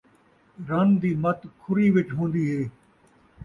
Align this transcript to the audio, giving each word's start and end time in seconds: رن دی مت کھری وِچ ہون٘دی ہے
رن 0.67 0.87
دی 1.01 1.11
مت 1.23 1.39
کھری 1.61 1.87
وِچ 1.95 2.09
ہون٘دی 2.17 2.45
ہے 2.53 2.61